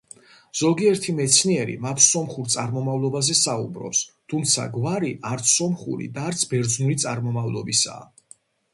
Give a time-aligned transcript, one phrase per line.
[0.59, 4.03] ზოგიერთი მეცნიერი, მათ სომხურ წარმომავლობაზე საუბრობს,
[4.35, 8.13] თუმცა გვარი არც სომხური და არც ბერძნული წარმომავლობისაა.